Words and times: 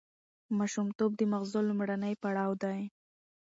ماشومتوب 0.57 1.11
د 1.17 1.21
ماغزو 1.31 1.59
لومړنی 1.67 2.13
پړاو 2.21 2.51
دی. 2.63 2.79